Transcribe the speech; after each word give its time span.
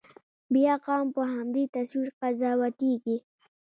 بیا 0.53 0.73
قوم 0.85 1.07
په 1.15 1.23
همدې 1.33 1.63
تصویر 1.75 2.09
قضاوتېږي. 2.19 3.17